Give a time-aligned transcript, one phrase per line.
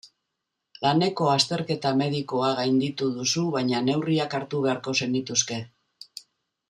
[0.85, 5.61] Laneko azterketa medikoa gainditu duzu baina neurriak hartu beharko zenituzke.